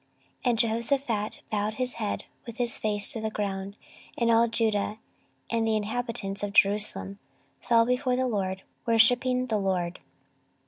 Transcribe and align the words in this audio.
14:020:018 0.37 0.37
And 0.49 0.57
Jehoshaphat 0.57 1.39
bowed 1.51 1.73
his 1.75 1.93
head 2.01 2.25
with 2.47 2.57
his 2.57 2.75
face 2.75 3.11
to 3.11 3.21
the 3.21 3.29
ground: 3.29 3.77
and 4.17 4.31
all 4.31 4.47
Judah 4.47 4.97
and 5.51 5.67
the 5.67 5.75
inhabitants 5.75 6.41
of 6.41 6.53
Jerusalem 6.53 7.19
fell 7.61 7.85
before 7.85 8.15
the 8.15 8.25
LORD, 8.27 8.63
worshipping 8.87 9.45
the 9.45 9.59
LORD. 9.59 9.99